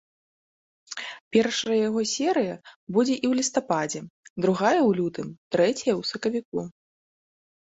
[1.35, 2.55] Першая яго серыя
[2.97, 4.01] будзе і ў лістападзе,
[4.47, 6.59] другая ў лютым, трэцяя ў сакавіку.